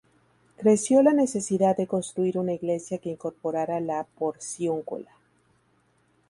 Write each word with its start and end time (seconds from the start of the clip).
Creció 0.57 1.03
la 1.03 1.13
necesidad 1.13 1.77
de 1.77 1.85
construir 1.85 2.39
una 2.39 2.53
iglesia 2.53 2.97
que 2.97 3.11
incorporara 3.11 3.79
la 3.81 4.07
Porciúncula. 4.17 5.11